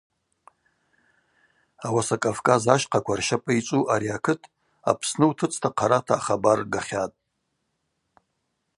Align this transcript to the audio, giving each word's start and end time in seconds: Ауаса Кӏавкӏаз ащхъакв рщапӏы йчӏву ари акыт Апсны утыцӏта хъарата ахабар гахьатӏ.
Ауаса 1.85 2.17
Кӏавкӏаз 2.21 2.63
ащхъакв 2.73 3.13
рщапӏы 3.19 3.51
йчӏву 3.59 3.89
ари 3.93 4.09
акыт 4.17 4.41
Апсны 4.89 5.25
утыцӏта 5.29 5.69
хъарата 5.77 6.15
ахабар 6.17 6.59
гахьатӏ. 6.73 7.17